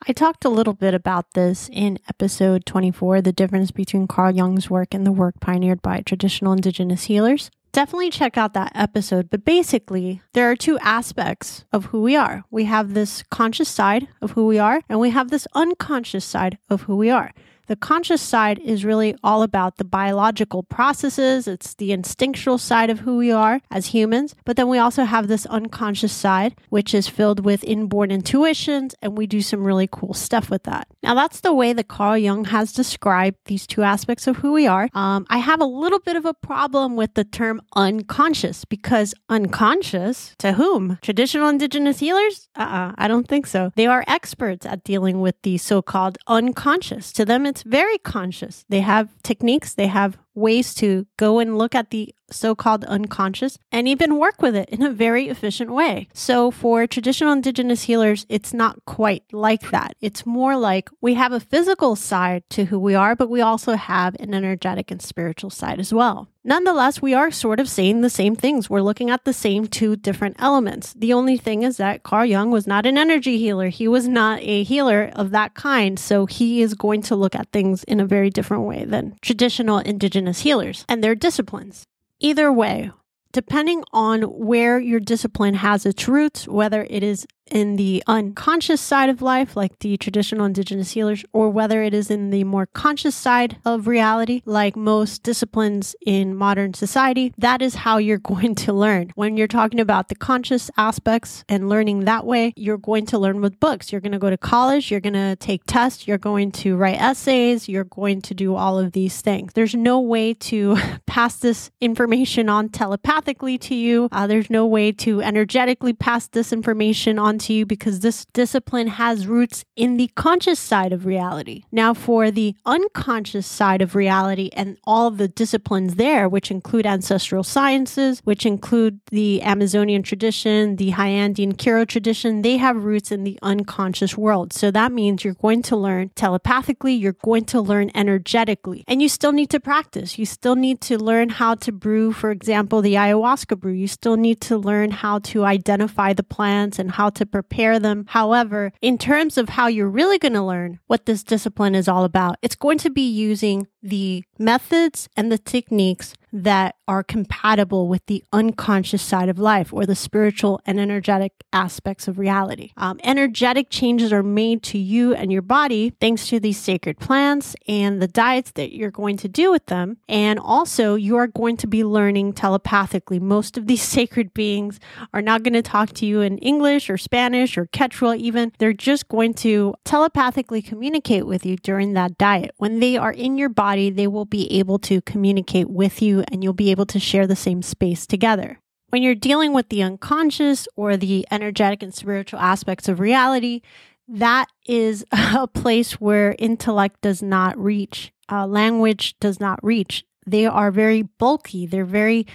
I 0.07 0.13
talked 0.13 0.43
a 0.43 0.49
little 0.49 0.73
bit 0.73 0.93
about 0.93 1.33
this 1.33 1.69
in 1.71 1.97
episode 2.09 2.65
24 2.65 3.21
the 3.21 3.31
difference 3.31 3.71
between 3.71 4.07
Carl 4.07 4.35
Jung's 4.35 4.69
work 4.69 4.93
and 4.93 5.05
the 5.05 5.11
work 5.11 5.39
pioneered 5.39 5.81
by 5.81 6.01
traditional 6.01 6.53
indigenous 6.53 7.05
healers. 7.05 7.51
Definitely 7.73 8.11
check 8.11 8.37
out 8.37 8.53
that 8.53 8.71
episode. 8.75 9.29
But 9.29 9.43
basically, 9.45 10.21
there 10.33 10.49
are 10.51 10.55
two 10.55 10.77
aspects 10.79 11.65
of 11.73 11.85
who 11.85 12.01
we 12.01 12.15
are. 12.15 12.43
We 12.51 12.65
have 12.65 12.93
this 12.93 13.23
conscious 13.31 13.69
side 13.69 14.07
of 14.21 14.31
who 14.31 14.45
we 14.45 14.59
are, 14.59 14.81
and 14.87 14.99
we 14.99 15.09
have 15.09 15.31
this 15.31 15.47
unconscious 15.53 16.23
side 16.23 16.57
of 16.69 16.83
who 16.83 16.95
we 16.95 17.09
are. 17.09 17.33
The 17.67 17.75
conscious 17.75 18.22
side 18.22 18.60
is 18.60 18.84
really 18.84 19.15
all 19.24 19.43
about 19.43 19.77
the 19.77 19.86
biological 19.86 20.63
processes. 20.63 21.48
It's 21.48 21.74
the 21.75 21.91
instinctual 21.91 22.58
side 22.58 22.89
of 22.89 23.00
who 23.00 23.17
we 23.17 23.32
are 23.32 23.62
as 23.72 23.88
humans. 23.88 24.36
But 24.43 24.58
then 24.58 24.67
we 24.67 24.77
also 24.77 25.05
have 25.05 25.27
this 25.27 25.46
unconscious 25.46 26.12
side, 26.12 26.55
which 26.70 26.93
is 26.93 27.08
filled 27.08 27.46
with 27.46 27.63
inborn 27.63 28.12
intuitions, 28.12 28.96
and 29.01 29.17
we 29.17 29.27
do 29.27 29.41
some 29.41 29.63
really 29.63 29.88
cool 29.89 30.13
stuff 30.13 30.50
with 30.50 30.63
that. 30.63 30.88
Now, 31.01 31.15
that's 31.15 31.39
the 31.39 31.53
way 31.53 31.74
that 31.74 31.88
Carl 31.88 32.17
Jung 32.17 32.46
has 32.46 32.74
described 32.74 33.38
these 33.46 33.65
two 33.65 33.84
aspects 33.84 34.27
of 34.27 34.38
who 34.38 34.51
we 34.51 34.67
are. 34.67 34.89
Um, 34.93 35.25
I 35.29 35.38
have 35.38 35.62
a 35.62 35.65
little 35.65 36.00
bit 36.00 36.15
of 36.15 36.25
a 36.25 36.34
problem 36.34 36.96
with 36.96 37.13
the 37.13 37.24
term 37.24 37.62
unconscious 37.75 38.65
because 38.65 39.13
unconscious 39.29 40.36
to 40.39 40.53
whom? 40.53 41.00
Traditional 41.01 41.50
indigenous 41.50 42.00
healers? 42.00 42.50
Uh 42.55 42.63
uh-uh, 42.63 42.93
I 42.98 43.08
don't 43.08 43.27
think 43.27 43.46
so. 43.46 43.72
They 43.75 43.88
are 43.88 44.03
experts 44.08 44.65
at 44.65 44.84
dealing 44.84 45.22
with 45.22 45.36
the 45.43 45.58
so 45.58 45.82
called 45.82 46.17
unconscious. 46.27 47.12
To 47.13 47.25
them, 47.25 47.46
it's 47.53 47.62
very 47.62 48.00
conscious. 48.00 48.65
They 48.69 48.79
have 48.81 49.10
techniques, 49.22 49.75
they 49.75 49.86
have 49.86 50.17
ways 50.35 50.73
to 50.75 51.05
go 51.17 51.39
and 51.39 51.57
look 51.57 51.75
at 51.75 51.89
the 51.89 52.13
so 52.31 52.55
called 52.55 52.83
unconscious 52.85 53.57
and 53.71 53.87
even 53.87 54.17
work 54.17 54.41
with 54.41 54.55
it 54.55 54.69
in 54.69 54.81
a 54.81 54.91
very 54.91 55.29
efficient 55.29 55.71
way. 55.71 56.07
So, 56.13 56.51
for 56.51 56.87
traditional 56.87 57.31
indigenous 57.31 57.83
healers, 57.83 58.25
it's 58.29 58.53
not 58.53 58.83
quite 58.85 59.23
like 59.31 59.69
that. 59.71 59.95
It's 60.01 60.25
more 60.25 60.57
like 60.57 60.89
we 61.01 61.13
have 61.13 61.31
a 61.31 61.39
physical 61.39 61.95
side 61.95 62.43
to 62.51 62.65
who 62.65 62.79
we 62.79 62.95
are, 62.95 63.15
but 63.15 63.29
we 63.29 63.41
also 63.41 63.73
have 63.73 64.15
an 64.19 64.33
energetic 64.33 64.91
and 64.91 65.01
spiritual 65.01 65.49
side 65.49 65.79
as 65.79 65.93
well. 65.93 66.27
Nonetheless, 66.45 67.01
we 67.01 67.13
are 67.13 67.31
sort 67.31 67.61
of 67.61 67.69
saying 67.69 68.01
the 68.01 68.09
same 68.09 68.35
things. 68.35 68.69
We're 68.69 68.81
looking 68.81 69.09
at 69.09 69.23
the 69.23 69.31
same 69.31 69.65
two 69.65 69.95
different 69.95 70.35
elements. 70.39 70.91
The 70.91 71.13
only 71.13 71.37
thing 71.37 71.63
is 71.63 71.77
that 71.77 72.03
Carl 72.03 72.25
Jung 72.25 72.51
was 72.51 72.67
not 72.67 72.85
an 72.85 72.97
energy 72.97 73.37
healer. 73.37 73.69
He 73.69 73.87
was 73.87 74.09
not 74.09 74.41
a 74.41 74.63
healer 74.63 75.09
of 75.15 75.31
that 75.31 75.53
kind. 75.53 75.97
So 75.97 76.25
he 76.25 76.61
is 76.61 76.73
going 76.73 77.01
to 77.03 77.15
look 77.15 77.33
at 77.33 77.53
things 77.53 77.85
in 77.85 78.01
a 78.01 78.05
very 78.05 78.29
different 78.29 78.63
way 78.63 78.83
than 78.83 79.17
traditional 79.21 79.77
indigenous 79.77 80.23
healers 80.32 80.86
and 80.88 81.03
their 81.03 81.15
disciplines. 81.15 81.86
Either 82.20 82.51
way, 82.51 82.92
depending 83.32 83.84
on 83.92 84.22
where 84.22 84.80
your 84.80 85.00
discipline 85.00 85.56
has 85.56 85.86
its 85.86 86.08
roots, 86.08 86.48
whether 86.48 86.88
it 86.89 87.03
is 87.03 87.27
in 87.51 87.75
the 87.75 88.03
unconscious 88.07 88.81
side 88.81 89.09
of 89.09 89.21
life, 89.21 89.55
like 89.55 89.79
the 89.79 89.97
traditional 89.97 90.45
indigenous 90.45 90.91
healers, 90.91 91.25
or 91.33 91.50
whether 91.50 91.83
it 91.83 91.93
is 91.93 92.09
in 92.09 92.29
the 92.29 92.43
more 92.43 92.65
conscious 92.65 93.15
side 93.15 93.57
of 93.65 93.88
reality, 93.88 94.41
like 94.45 94.75
most 94.75 95.23
disciplines 95.23 95.95
in 96.05 96.35
modern 96.35 96.73
society, 96.73 97.33
that 97.38 97.62
is 97.62 97.75
how 97.75 97.97
you're 97.97 98.17
going 98.33 98.55
to 98.55 98.73
learn. 98.73 99.12
When 99.15 99.38
you're 99.38 99.47
talking 99.47 99.79
about 99.79 100.09
the 100.09 100.15
conscious 100.15 100.71
aspects 100.77 101.43
and 101.50 101.69
learning 101.69 102.05
that 102.05 102.25
way, 102.25 102.53
you're 102.55 102.77
going 102.77 103.05
to 103.07 103.19
learn 103.19 103.41
with 103.41 103.59
books. 103.59 103.91
You're 103.91 104.01
going 104.01 104.13
to 104.13 104.19
go 104.19 104.29
to 104.29 104.38
college, 104.38 104.89
you're 104.89 105.00
going 105.00 105.13
to 105.13 105.35
take 105.35 105.62
tests, 105.67 106.07
you're 106.07 106.17
going 106.17 106.51
to 106.53 106.75
write 106.75 107.00
essays, 107.00 107.67
you're 107.67 107.83
going 107.83 108.21
to 108.23 108.33
do 108.33 108.55
all 108.55 108.79
of 108.79 108.93
these 108.93 109.21
things. 109.21 109.53
There's 109.53 109.75
no 109.75 110.00
way 110.00 110.33
to 110.35 110.77
pass 111.05 111.35
this 111.35 111.71
information 111.81 112.50
on 112.50 112.69
telepathically 112.69 113.57
to 113.59 113.75
you, 113.75 114.09
uh, 114.12 114.27
there's 114.27 114.50
no 114.50 114.65
way 114.65 114.91
to 114.91 115.21
energetically 115.21 115.93
pass 115.93 116.27
this 116.27 116.53
information 116.53 117.19
on 117.19 117.32
to 117.39 117.53
you 117.53 117.65
because 117.65 117.99
this 117.99 118.25
discipline 118.33 118.87
has 118.87 119.27
roots 119.27 119.65
in 119.75 119.97
the 119.97 120.09
conscious 120.15 120.59
side 120.59 120.93
of 120.93 121.05
reality. 121.05 121.63
Now, 121.71 121.93
for 121.93 122.31
the 122.31 122.55
unconscious 122.65 123.47
side 123.47 123.81
of 123.81 123.95
reality 123.95 124.49
and 124.53 124.77
all 124.85 125.11
the 125.11 125.27
disciplines 125.27 125.95
there, 125.95 126.27
which 126.29 126.51
include 126.51 126.85
ancestral 126.85 127.43
sciences, 127.43 128.21
which 128.23 128.45
include 128.45 128.99
the 129.11 129.41
Amazonian 129.41 130.03
tradition, 130.03 130.75
the 130.77 130.91
High 130.91 131.09
Andean 131.09 131.53
Q'ero 131.53 131.87
tradition, 131.87 132.41
they 132.41 132.57
have 132.57 132.83
roots 132.83 133.11
in 133.11 133.23
the 133.23 133.37
unconscious 133.41 134.17
world. 134.17 134.53
So 134.53 134.71
that 134.71 134.91
means 134.91 135.23
you're 135.23 135.33
going 135.33 135.61
to 135.63 135.75
learn 135.75 136.11
telepathically, 136.15 136.93
you're 136.93 137.13
going 137.23 137.45
to 137.45 137.61
learn 137.61 137.91
energetically, 137.95 138.83
and 138.87 139.01
you 139.01 139.09
still 139.09 139.31
need 139.31 139.49
to 139.51 139.59
practice. 139.59 140.17
You 140.17 140.25
still 140.25 140.55
need 140.55 140.81
to 140.81 140.97
learn 140.97 141.29
how 141.29 141.55
to 141.55 141.71
brew, 141.71 142.11
for 142.13 142.31
example, 142.31 142.81
the 142.81 142.95
ayahuasca 142.95 143.59
brew. 143.59 143.73
You 143.73 143.87
still 143.87 144.17
need 144.17 144.41
to 144.41 144.57
learn 144.57 144.91
how 144.91 145.19
to 145.19 145.45
identify 145.45 146.13
the 146.13 146.23
plants 146.23 146.79
and 146.79 146.91
how 146.91 147.09
to 147.11 147.23
to 147.24 147.30
prepare 147.32 147.80
them. 147.80 148.06
However, 148.10 148.72
in 148.82 148.98
terms 148.98 149.38
of 149.38 149.50
how 149.50 149.68
you're 149.68 149.88
really 149.89 150.20
going 150.20 150.34
to 150.34 150.44
learn 150.44 150.80
what 150.88 151.06
this 151.06 151.24
discipline 151.24 151.75
is 151.75 151.88
all 151.88 152.03
about, 152.03 152.38
it's 152.42 152.56
going 152.56 152.77
to 152.80 152.89
be 152.89 153.10
using 153.10 153.68
the 153.82 154.24
methods 154.38 155.08
and 155.15 155.32
the 155.32 155.38
techniques 155.38 156.13
that 156.33 156.75
are 156.87 157.03
compatible 157.03 157.87
with 157.87 158.05
the 158.07 158.23
unconscious 158.33 159.01
side 159.01 159.29
of 159.29 159.37
life 159.37 159.71
or 159.71 159.85
the 159.85 159.95
spiritual 159.95 160.59
and 160.65 160.79
energetic 160.79 161.31
aspects 161.53 162.07
of 162.07 162.17
reality. 162.17 162.71
Um, 162.75 162.99
energetic 163.03 163.69
changes 163.69 164.11
are 164.11 164.23
made 164.23 164.63
to 164.63 164.79
you 164.79 165.13
and 165.13 165.31
your 165.31 165.43
body 165.43 165.93
thanks 166.01 166.27
to 166.29 166.39
these 166.39 166.57
sacred 166.57 166.99
plants 166.99 167.55
and 167.67 168.01
the 168.01 168.07
diets 168.07 168.51
that 168.55 168.73
you're 168.73 168.91
going 168.91 169.15
to 169.17 169.29
do 169.29 169.51
with 169.51 169.67
them. 169.67 169.97
And 170.09 170.39
also, 170.39 170.95
you 170.95 171.15
are 171.17 171.27
going 171.27 171.55
to 171.57 171.67
be 171.67 171.83
learning 171.83 172.33
telepathically. 172.33 173.19
Most 173.19 173.57
of 173.57 173.67
these 173.67 173.83
sacred 173.93 174.33
beings 174.33 174.79
are 175.13 175.21
not 175.21 175.43
going 175.43 175.53
to 175.53 175.61
talk 175.61 175.91
to 175.93 176.05
you 176.05 176.21
in 176.21 176.39
English 176.39 176.89
or 176.89 176.97
Spanish 176.97 177.57
or 177.57 177.67
Quechua, 177.67 178.17
even. 178.17 178.51
They're 178.57 178.73
just 178.73 179.07
going 179.07 179.35
to 179.35 179.75
telepathically 179.85 180.63
communicate 180.63 181.27
with 181.27 181.45
you 181.45 181.57
during 181.57 181.93
that 181.93 182.17
diet. 182.17 182.51
When 182.57 182.79
they 182.79 182.97
are 182.97 183.11
in 183.11 183.37
your 183.37 183.49
body, 183.49 183.91
they 183.91 184.07
will 184.07 184.25
be 184.25 184.51
able 184.57 184.79
to 184.79 184.99
communicate 185.01 185.69
with 185.69 186.01
you 186.01 186.23
and 186.32 186.44
you'll 186.44 186.53
be 186.53 186.72
able 186.72 186.86
to 186.88 187.00
share 187.00 187.27
the 187.27 187.36
same 187.36 187.62
space 187.62 188.06
together. 188.06 188.60
When 188.89 189.01
you're 189.01 189.15
dealing 189.15 189.53
with 189.53 189.70
the 189.70 189.82
unconscious 189.82 190.68
or 190.75 190.98
the 190.98 191.25
energetic 191.32 191.82
and 191.82 191.94
spiritual 191.94 192.39
aspects 192.39 192.88
of 192.88 193.00
reality, 193.00 193.62
that 194.08 194.48
is 194.68 195.03
a 195.12 195.48
place 195.48 195.94
where 195.94 196.36
intellect 196.38 197.01
does 197.01 197.22
not 197.22 197.58
reach, 197.58 198.12
uh, 198.32 198.46
language 198.46 199.15
does 199.20 199.39
not 199.39 199.63
reach. 199.63 200.03
They 200.25 200.46
are 200.46 200.72
very 200.72 201.01
bulky, 201.01 201.65
they're 201.65 201.86
very 201.86 202.27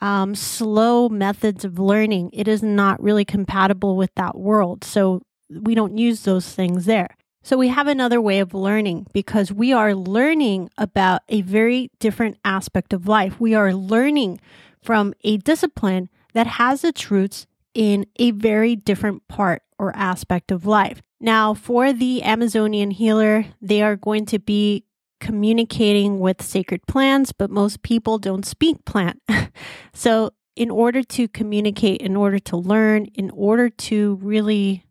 um, 0.00 0.34
slow 0.34 1.08
methods 1.08 1.64
of 1.64 1.78
learning. 1.78 2.30
It 2.32 2.48
is 2.48 2.62
not 2.62 3.02
really 3.02 3.24
compatible 3.24 3.96
with 3.96 4.10
that 4.16 4.36
world. 4.36 4.84
So 4.84 5.22
we 5.48 5.74
don't 5.74 5.96
use 5.96 6.24
those 6.24 6.52
things 6.52 6.86
there. 6.86 7.16
So 7.44 7.56
we 7.56 7.68
have 7.68 7.88
another 7.88 8.20
way 8.20 8.38
of 8.38 8.54
learning 8.54 9.08
because 9.12 9.52
we 9.52 9.72
are 9.72 9.94
learning 9.94 10.70
about 10.78 11.22
a 11.28 11.42
very 11.42 11.90
different 11.98 12.38
aspect 12.44 12.92
of 12.92 13.08
life. 13.08 13.40
We 13.40 13.54
are 13.54 13.74
learning 13.74 14.40
from 14.80 15.12
a 15.24 15.38
discipline 15.38 16.08
that 16.34 16.46
has 16.46 16.84
its 16.84 17.10
roots 17.10 17.46
in 17.74 18.06
a 18.16 18.30
very 18.30 18.76
different 18.76 19.26
part 19.26 19.62
or 19.78 19.94
aspect 19.96 20.52
of 20.52 20.66
life. 20.66 21.02
Now, 21.20 21.54
for 21.54 21.92
the 21.92 22.22
Amazonian 22.22 22.92
healer, 22.92 23.46
they 23.60 23.82
are 23.82 23.96
going 23.96 24.26
to 24.26 24.38
be 24.38 24.84
communicating 25.20 26.20
with 26.20 26.42
sacred 26.42 26.86
plants, 26.86 27.32
but 27.32 27.50
most 27.50 27.82
people 27.82 28.18
don't 28.18 28.46
speak 28.46 28.84
plant. 28.84 29.20
so, 29.94 30.30
in 30.54 30.70
order 30.70 31.02
to 31.02 31.28
communicate, 31.28 32.02
in 32.02 32.14
order 32.14 32.38
to 32.38 32.56
learn, 32.56 33.06
in 33.14 33.30
order 33.30 33.70
to 33.70 34.18
really 34.20 34.84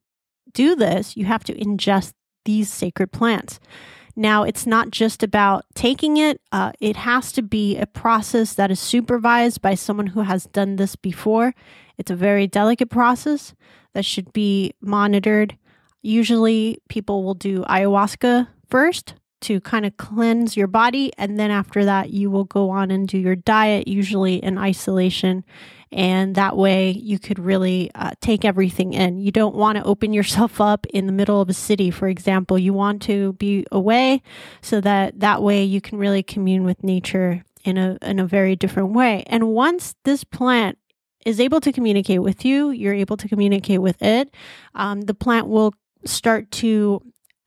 do 0.53 0.75
this, 0.75 1.15
you 1.15 1.25
have 1.25 1.43
to 1.43 1.53
ingest 1.53 2.13
these 2.45 2.71
sacred 2.71 3.11
plants. 3.11 3.59
Now, 4.15 4.43
it's 4.43 4.67
not 4.67 4.91
just 4.91 5.23
about 5.23 5.65
taking 5.73 6.17
it, 6.17 6.41
uh, 6.51 6.73
it 6.79 6.97
has 6.97 7.31
to 7.33 7.41
be 7.41 7.77
a 7.77 7.85
process 7.85 8.53
that 8.55 8.69
is 8.69 8.79
supervised 8.79 9.61
by 9.61 9.75
someone 9.75 10.07
who 10.07 10.21
has 10.21 10.45
done 10.47 10.75
this 10.75 10.95
before. 10.95 11.53
It's 11.97 12.11
a 12.11 12.15
very 12.15 12.47
delicate 12.47 12.89
process 12.89 13.53
that 13.93 14.05
should 14.05 14.33
be 14.33 14.73
monitored. 14.81 15.57
Usually, 16.01 16.79
people 16.89 17.23
will 17.23 17.35
do 17.35 17.63
ayahuasca 17.63 18.47
first 18.69 19.15
to 19.41 19.59
kind 19.61 19.85
of 19.85 19.97
cleanse 19.97 20.55
your 20.55 20.67
body. 20.67 21.11
And 21.17 21.39
then 21.39 21.51
after 21.51 21.85
that, 21.85 22.11
you 22.11 22.31
will 22.31 22.45
go 22.45 22.69
on 22.69 22.91
and 22.91 23.07
do 23.07 23.17
your 23.17 23.35
diet, 23.35 23.87
usually 23.87 24.35
in 24.35 24.57
isolation. 24.57 25.43
And 25.91 26.35
that 26.35 26.55
way 26.55 26.91
you 26.91 27.19
could 27.19 27.37
really 27.37 27.91
uh, 27.95 28.11
take 28.21 28.45
everything 28.45 28.93
in. 28.93 29.19
You 29.19 29.31
don't 29.31 29.55
want 29.55 29.77
to 29.77 29.83
open 29.83 30.13
yourself 30.13 30.61
up 30.61 30.85
in 30.87 31.05
the 31.05 31.11
middle 31.11 31.41
of 31.41 31.49
a 31.49 31.53
city, 31.53 31.91
for 31.91 32.07
example. 32.07 32.57
You 32.57 32.73
want 32.73 33.01
to 33.03 33.33
be 33.33 33.65
away 33.71 34.21
so 34.61 34.79
that 34.81 35.19
that 35.19 35.43
way 35.43 35.63
you 35.63 35.81
can 35.81 35.97
really 35.97 36.23
commune 36.23 36.63
with 36.63 36.83
nature 36.83 37.43
in 37.63 37.77
a, 37.77 37.97
in 38.01 38.19
a 38.19 38.25
very 38.25 38.55
different 38.55 38.93
way. 38.93 39.23
And 39.27 39.49
once 39.49 39.95
this 40.05 40.23
plant 40.23 40.77
is 41.25 41.39
able 41.39 41.61
to 41.61 41.71
communicate 41.71 42.21
with 42.21 42.45
you, 42.45 42.71
you're 42.71 42.93
able 42.93 43.17
to 43.17 43.27
communicate 43.27 43.81
with 43.81 44.01
it. 44.01 44.33
Um, 44.73 45.01
the 45.01 45.13
plant 45.13 45.47
will 45.47 45.73
start 46.05 46.49
to 46.51 47.01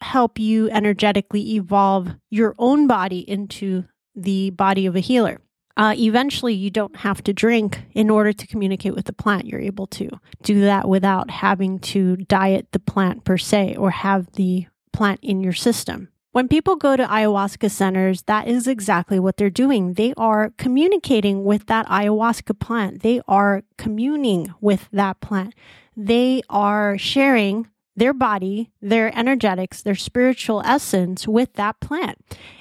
help 0.04 0.38
you 0.38 0.70
energetically 0.70 1.54
evolve 1.54 2.10
your 2.30 2.54
own 2.58 2.86
body 2.86 3.20
into 3.28 3.84
the 4.14 4.50
body 4.50 4.86
of 4.86 4.94
a 4.94 5.00
healer. 5.00 5.40
Uh, 5.76 5.94
eventually, 5.96 6.54
you 6.54 6.70
don't 6.70 6.96
have 6.96 7.24
to 7.24 7.32
drink 7.32 7.82
in 7.94 8.08
order 8.10 8.32
to 8.32 8.46
communicate 8.46 8.94
with 8.94 9.06
the 9.06 9.12
plant. 9.12 9.46
You're 9.46 9.60
able 9.60 9.88
to 9.88 10.08
do 10.42 10.60
that 10.60 10.88
without 10.88 11.30
having 11.30 11.80
to 11.80 12.16
diet 12.16 12.68
the 12.70 12.78
plant 12.78 13.24
per 13.24 13.36
se 13.36 13.74
or 13.76 13.90
have 13.90 14.30
the 14.32 14.66
plant 14.92 15.18
in 15.22 15.40
your 15.40 15.52
system. 15.52 16.08
When 16.30 16.48
people 16.48 16.76
go 16.76 16.96
to 16.96 17.06
ayahuasca 17.06 17.70
centers, 17.70 18.22
that 18.22 18.46
is 18.46 18.68
exactly 18.68 19.18
what 19.18 19.36
they're 19.36 19.50
doing. 19.50 19.94
They 19.94 20.12
are 20.16 20.52
communicating 20.58 21.44
with 21.44 21.66
that 21.66 21.86
ayahuasca 21.86 22.58
plant. 22.60 23.02
They 23.02 23.20
are 23.26 23.62
communing 23.78 24.52
with 24.60 24.88
that 24.92 25.20
plant. 25.20 25.54
They 25.96 26.42
are 26.50 26.98
sharing 26.98 27.68
their 27.96 28.12
body, 28.12 28.70
their 28.80 29.16
energetics, 29.16 29.82
their 29.82 29.94
spiritual 29.94 30.62
essence 30.64 31.28
with 31.28 31.52
that 31.54 31.80
plant. 31.80 32.18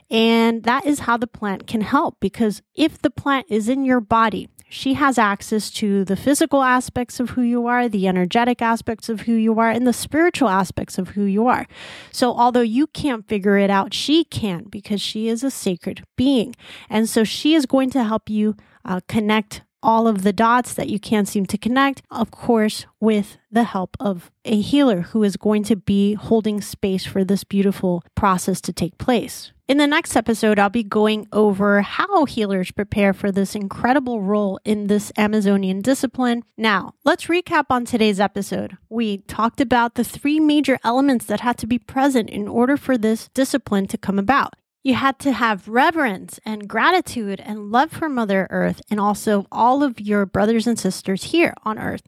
And 0.10 0.64
that 0.64 0.86
is 0.86 1.00
how 1.00 1.18
the 1.18 1.28
plant 1.28 1.66
can 1.66 1.82
help 1.82 2.18
because 2.20 2.62
if 2.76 3.02
the 3.02 3.10
plant 3.10 3.48
is 3.50 3.68
in 3.68 3.84
your 3.84 4.00
body, 4.00 4.50
she 4.74 4.96
has 4.96 5.20
access 5.20 5.70
to 5.72 6.04
the 6.04 6.16
physical 6.16 6.64
aspects 6.64 7.20
of 7.20 7.32
who 7.32 7.44
you 7.44 7.68
are, 7.68 7.88
the 7.88 8.08
energetic 8.08 8.60
aspects 8.60 9.08
of 9.08 9.22
who 9.22 9.34
you 9.34 9.60
are, 9.60 9.70
and 9.70 9.86
the 9.86 9.94
spiritual 9.94 10.50
aspects 10.50 10.98
of 10.98 11.10
who 11.10 11.26
you 11.26 11.48
are. 11.48 11.68
So, 12.12 12.34
although 12.34 12.62
you 12.62 12.88
can't 12.88 13.28
figure 13.28 13.58
it 13.58 13.70
out, 13.70 13.94
she 13.94 14.24
can 14.24 14.64
because 14.64 15.00
she 15.00 15.28
is 15.28 15.44
a 15.44 15.52
sacred 15.52 16.04
being. 16.16 16.56
And 16.90 17.08
so, 17.08 17.24
she 17.24 17.54
is 17.54 17.68
going 17.68 17.92
to 17.92 18.04
help 18.04 18.32
you 18.32 18.56
uh, 18.84 19.02
connect 19.08 19.62
all 19.84 20.08
of 20.08 20.24
the 20.24 20.34
dots 20.34 20.74
that 20.74 20.90
you 20.90 21.00
can't 21.00 21.28
seem 21.28 21.46
to 21.48 21.58
connect, 21.58 22.02
of 22.10 22.32
course, 22.32 22.86
with 23.00 23.38
the 23.52 23.66
help 23.66 23.96
of 24.00 24.32
a 24.46 24.60
healer 24.60 25.02
who 25.02 25.24
is 25.24 25.38
going 25.38 25.64
to 25.66 25.76
be 25.76 26.14
holding 26.14 26.62
space 26.62 27.06
for 27.06 27.24
this 27.24 27.44
beautiful 27.44 28.04
process 28.16 28.62
to 28.62 28.74
take 28.74 28.98
place. 28.98 29.52
In 29.66 29.78
the 29.78 29.88
next 29.88 30.16
episode, 30.18 30.60
I'll 30.60 30.70
be 30.70 30.84
going 30.84 31.26
over 31.32 31.82
how 31.82 32.26
healers 32.26 32.72
prepare 32.72 33.14
for 33.14 33.32
this 33.32 33.56
incredible 33.56 34.22
role 34.22 34.60
in 34.66 34.88
this 34.88 35.12
Amazonian 35.18 35.82
discipline. 35.82 36.44
Now, 36.58 36.96
let's 37.06 37.28
recap 37.28 37.66
on 37.70 37.86
today's 37.86 38.20
episode. 38.20 38.78
We 38.90 39.20
talked 39.20 39.62
about 39.62 39.96
the 39.96 40.04
three 40.04 40.40
major 40.40 40.80
elements 40.84 41.26
that 41.26 41.40
had 41.40 41.58
to 41.60 41.68
be 41.68 41.80
present 41.80 42.30
in 42.30 42.48
order 42.48 42.76
for 42.76 42.98
this 42.98 43.30
discipline 43.30 43.88
to 43.88 43.98
come 43.98 44.20
about. 44.20 44.56
You 44.84 44.96
had 44.96 45.18
to 45.20 45.32
have 45.32 45.70
reverence 45.70 46.42
and 46.46 46.68
gratitude 46.68 47.40
and 47.40 47.72
love 47.72 47.90
for 47.90 48.10
Mother 48.10 48.48
Earth 48.50 48.82
and 48.90 49.00
also 49.00 49.48
all 49.50 49.82
of 49.82 50.02
your 50.02 50.26
brothers 50.26 50.68
and 50.68 50.78
sisters 50.78 51.26
here 51.26 51.54
on 51.64 51.80
Earth. 51.80 52.04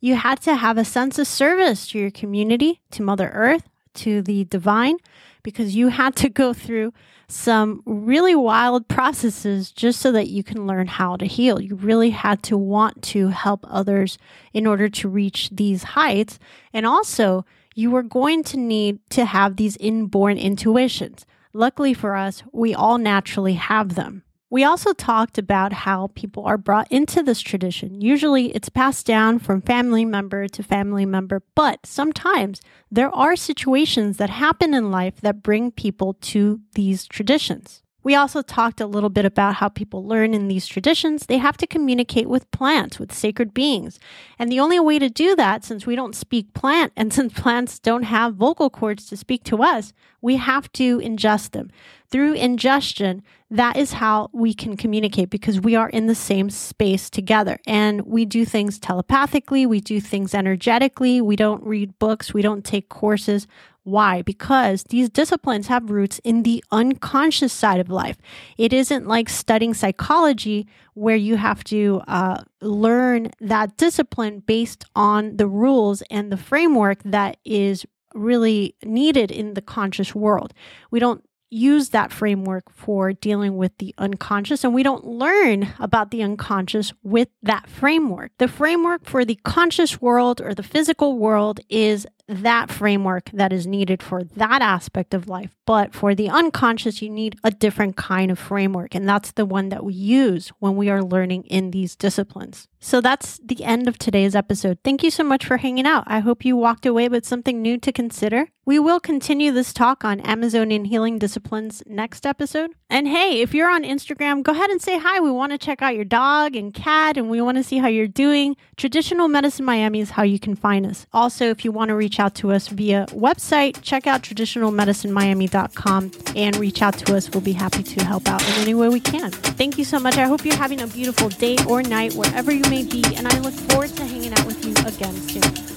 You 0.00 0.16
had 0.16 0.40
to 0.42 0.56
have 0.56 0.78
a 0.78 0.86
sense 0.86 1.18
of 1.18 1.26
service 1.26 1.88
to 1.88 1.98
your 1.98 2.10
community, 2.10 2.80
to 2.92 3.02
Mother 3.02 3.30
Earth, 3.34 3.68
to 3.94 4.22
the 4.22 4.44
divine, 4.44 4.96
because 5.42 5.76
you 5.76 5.88
had 5.88 6.16
to 6.16 6.30
go 6.30 6.54
through 6.54 6.94
some 7.28 7.82
really 7.84 8.34
wild 8.34 8.88
processes 8.88 9.70
just 9.70 10.00
so 10.00 10.10
that 10.12 10.28
you 10.28 10.42
can 10.42 10.66
learn 10.66 10.86
how 10.86 11.16
to 11.16 11.26
heal. 11.26 11.60
You 11.60 11.74
really 11.74 12.10
had 12.10 12.42
to 12.44 12.56
want 12.56 13.02
to 13.02 13.28
help 13.28 13.66
others 13.68 14.16
in 14.54 14.66
order 14.66 14.88
to 14.88 15.08
reach 15.10 15.50
these 15.52 15.82
heights. 15.82 16.38
And 16.72 16.86
also, 16.86 17.44
you 17.74 17.90
were 17.90 18.02
going 18.02 18.44
to 18.44 18.56
need 18.56 18.98
to 19.10 19.26
have 19.26 19.56
these 19.56 19.76
inborn 19.76 20.38
intuitions. 20.38 21.26
Luckily 21.56 21.94
for 21.94 22.16
us, 22.16 22.42
we 22.50 22.74
all 22.74 22.98
naturally 22.98 23.52
have 23.54 23.94
them. 23.94 24.24
We 24.50 24.64
also 24.64 24.92
talked 24.92 25.38
about 25.38 25.72
how 25.72 26.10
people 26.16 26.44
are 26.44 26.58
brought 26.58 26.90
into 26.90 27.22
this 27.22 27.40
tradition. 27.40 28.00
Usually 28.00 28.46
it's 28.56 28.68
passed 28.68 29.06
down 29.06 29.38
from 29.38 29.62
family 29.62 30.04
member 30.04 30.48
to 30.48 30.62
family 30.64 31.06
member, 31.06 31.44
but 31.54 31.86
sometimes 31.86 32.60
there 32.90 33.14
are 33.14 33.36
situations 33.36 34.16
that 34.16 34.30
happen 34.30 34.74
in 34.74 34.90
life 34.90 35.20
that 35.20 35.44
bring 35.44 35.70
people 35.70 36.14
to 36.22 36.60
these 36.74 37.06
traditions. 37.06 37.83
We 38.04 38.14
also 38.14 38.42
talked 38.42 38.82
a 38.82 38.86
little 38.86 39.08
bit 39.08 39.24
about 39.24 39.56
how 39.56 39.70
people 39.70 40.06
learn 40.06 40.34
in 40.34 40.46
these 40.46 40.66
traditions. 40.66 41.26
They 41.26 41.38
have 41.38 41.56
to 41.56 41.66
communicate 41.66 42.28
with 42.28 42.50
plants, 42.50 42.98
with 42.98 43.12
sacred 43.12 43.54
beings. 43.54 43.98
And 44.38 44.52
the 44.52 44.60
only 44.60 44.78
way 44.78 44.98
to 44.98 45.08
do 45.08 45.34
that, 45.36 45.64
since 45.64 45.86
we 45.86 45.96
don't 45.96 46.14
speak 46.14 46.52
plant 46.52 46.92
and 46.96 47.12
since 47.12 47.32
plants 47.32 47.78
don't 47.78 48.04
have 48.04 48.34
vocal 48.34 48.68
cords 48.70 49.06
to 49.06 49.16
speak 49.16 49.42
to 49.44 49.62
us, 49.62 49.92
we 50.20 50.36
have 50.36 50.70
to 50.72 50.98
ingest 51.00 51.50
them. 51.52 51.70
Through 52.10 52.34
ingestion, 52.34 53.22
that 53.50 53.76
is 53.76 53.94
how 53.94 54.30
we 54.32 54.52
can 54.54 54.76
communicate 54.76 55.30
because 55.30 55.60
we 55.60 55.74
are 55.74 55.88
in 55.88 56.06
the 56.06 56.14
same 56.14 56.50
space 56.50 57.08
together 57.08 57.58
and 57.66 58.02
we 58.02 58.24
do 58.24 58.44
things 58.44 58.78
telepathically, 58.78 59.66
we 59.66 59.80
do 59.80 60.00
things 60.00 60.34
energetically, 60.34 61.20
we 61.20 61.36
don't 61.36 61.64
read 61.64 61.98
books, 61.98 62.34
we 62.34 62.42
don't 62.42 62.64
take 62.64 62.88
courses. 62.88 63.46
Why? 63.84 64.22
Because 64.22 64.84
these 64.84 65.10
disciplines 65.10 65.66
have 65.66 65.90
roots 65.90 66.18
in 66.24 66.42
the 66.42 66.64
unconscious 66.70 67.52
side 67.52 67.80
of 67.80 67.90
life. 67.90 68.16
It 68.56 68.72
isn't 68.72 69.06
like 69.06 69.28
studying 69.28 69.74
psychology 69.74 70.66
where 70.94 71.16
you 71.16 71.36
have 71.36 71.62
to 71.64 72.00
uh, 72.08 72.42
learn 72.62 73.30
that 73.40 73.76
discipline 73.76 74.40
based 74.40 74.84
on 74.96 75.36
the 75.36 75.46
rules 75.46 76.02
and 76.10 76.32
the 76.32 76.38
framework 76.38 77.02
that 77.04 77.36
is 77.44 77.84
really 78.14 78.74
needed 78.82 79.30
in 79.30 79.52
the 79.52 79.62
conscious 79.62 80.14
world. 80.14 80.54
We 80.90 80.98
don't 80.98 81.22
use 81.50 81.90
that 81.90 82.10
framework 82.10 82.68
for 82.70 83.12
dealing 83.12 83.56
with 83.56 83.76
the 83.78 83.94
unconscious, 83.98 84.64
and 84.64 84.74
we 84.74 84.82
don't 84.82 85.06
learn 85.06 85.68
about 85.78 86.10
the 86.10 86.22
unconscious 86.22 86.92
with 87.02 87.28
that 87.42 87.68
framework. 87.68 88.32
The 88.38 88.48
framework 88.48 89.04
for 89.04 89.24
the 89.24 89.38
conscious 89.44 90.00
world 90.00 90.40
or 90.40 90.54
the 90.54 90.62
physical 90.62 91.16
world 91.16 91.60
is 91.68 92.06
that 92.26 92.70
framework 92.70 93.30
that 93.32 93.52
is 93.52 93.66
needed 93.66 94.02
for 94.02 94.24
that 94.24 94.62
aspect 94.62 95.14
of 95.14 95.28
life. 95.28 95.54
But 95.66 95.94
for 95.94 96.14
the 96.14 96.28
unconscious, 96.28 97.00
you 97.02 97.10
need 97.10 97.38
a 97.42 97.50
different 97.50 97.96
kind 97.96 98.30
of 98.30 98.38
framework. 98.38 98.94
And 98.94 99.08
that's 99.08 99.32
the 99.32 99.46
one 99.46 99.70
that 99.70 99.84
we 99.84 99.94
use 99.94 100.50
when 100.58 100.76
we 100.76 100.90
are 100.90 101.02
learning 101.02 101.44
in 101.44 101.70
these 101.70 101.96
disciplines. 101.96 102.68
So 102.80 103.00
that's 103.00 103.40
the 103.42 103.64
end 103.64 103.88
of 103.88 103.96
today's 103.96 104.34
episode. 104.34 104.78
Thank 104.84 105.02
you 105.02 105.10
so 105.10 105.24
much 105.24 105.46
for 105.46 105.56
hanging 105.56 105.86
out. 105.86 106.04
I 106.06 106.20
hope 106.20 106.44
you 106.44 106.54
walked 106.54 106.84
away 106.84 107.08
with 107.08 107.24
something 107.24 107.62
new 107.62 107.78
to 107.78 107.92
consider. 107.92 108.48
We 108.66 108.78
will 108.78 109.00
continue 109.00 109.52
this 109.52 109.72
talk 109.72 110.04
on 110.04 110.20
Amazonian 110.20 110.86
healing 110.86 111.18
disciplines 111.18 111.82
next 111.86 112.26
episode. 112.26 112.72
And 112.90 113.08
hey, 113.08 113.40
if 113.40 113.54
you're 113.54 113.70
on 113.70 113.84
Instagram, 113.84 114.42
go 114.42 114.52
ahead 114.52 114.70
and 114.70 114.82
say 114.82 114.98
hi. 114.98 115.20
We 115.20 115.30
want 115.30 115.52
to 115.52 115.58
check 115.58 115.80
out 115.80 115.94
your 115.94 116.04
dog 116.04 116.56
and 116.56 116.72
cat, 116.72 117.16
and 117.16 117.28
we 117.28 117.40
want 117.40 117.56
to 117.56 117.62
see 117.62 117.78
how 117.78 117.88
you're 117.88 118.06
doing. 118.06 118.56
Traditional 118.76 119.28
Medicine 119.28 119.64
Miami 119.64 120.00
is 120.00 120.10
how 120.10 120.22
you 120.22 120.38
can 120.38 120.54
find 120.54 120.86
us. 120.86 121.06
Also, 121.12 121.46
if 121.46 121.64
you 121.64 121.72
want 121.72 121.88
to 121.88 121.94
reach 122.14 122.20
out 122.20 122.34
to 122.36 122.52
us 122.52 122.68
via 122.68 123.06
website, 123.06 123.76
check 123.82 124.06
out 124.06 124.22
traditionalmedicinemiami.com 124.22 126.12
and 126.36 126.56
reach 126.58 126.80
out 126.80 126.96
to 126.96 127.16
us. 127.16 127.28
We'll 127.28 127.40
be 127.40 127.52
happy 127.52 127.82
to 127.82 128.04
help 128.04 128.28
out 128.28 128.40
in 128.40 128.54
any 128.62 128.72
way 128.72 128.88
we 128.88 129.00
can. 129.00 129.32
Thank 129.32 129.78
you 129.78 129.84
so 129.84 129.98
much. 129.98 130.16
I 130.16 130.26
hope 130.26 130.44
you're 130.44 130.54
having 130.54 130.80
a 130.80 130.86
beautiful 130.86 131.28
day 131.28 131.56
or 131.68 131.82
night 131.82 132.12
wherever 132.12 132.52
you 132.52 132.62
may 132.70 132.84
be, 132.84 133.02
and 133.16 133.26
I 133.26 133.36
look 133.40 133.54
forward 133.54 133.90
to 133.96 134.04
hanging 134.04 134.32
out 134.32 134.46
with 134.46 134.64
you 134.64 134.74
again 134.86 135.14
soon. 135.28 135.73